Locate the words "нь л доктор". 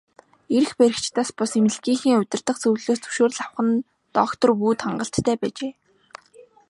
3.67-4.49